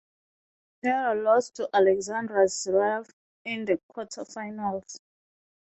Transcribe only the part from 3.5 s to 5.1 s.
the quarterfinals.